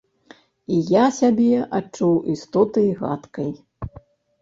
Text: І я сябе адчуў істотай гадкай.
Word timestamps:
І 0.75 0.79
я 0.93 1.03
сябе 1.19 1.61
адчуў 1.81 2.19
істотай 2.35 2.93
гадкай. 3.07 3.51